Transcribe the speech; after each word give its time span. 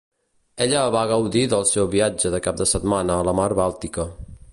Ella 0.63 0.85
va 0.95 1.03
gaudir 1.11 1.43
del 1.51 1.67
seu 1.73 1.89
viatge 1.91 2.31
de 2.37 2.39
cap 2.47 2.57
de 2.63 2.67
setmana 2.75 3.19
a 3.19 3.27
la 3.29 3.35
mar 3.41 3.47
Bàltica. 3.61 4.07